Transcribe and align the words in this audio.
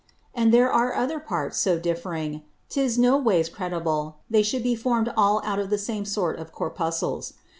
And 0.33 0.51
there 0.51 0.71
are 0.71 0.95
other 0.95 1.19
Parts 1.19 1.59
so 1.59 1.77
differing, 1.77 2.31
that 2.33 2.41
'tis 2.69 2.97
no 2.97 3.17
ways 3.17 3.49
credible 3.49 4.17
they 4.31 4.41
should 4.41 4.63
be 4.63 4.73
formed 4.73 5.13
all 5.15 5.43
out 5.45 5.59
of 5.59 5.69
the 5.69 5.77
same 5.77 6.05
sort 6.05 6.39
of 6.39 6.51
Corpuscles. 6.51 7.33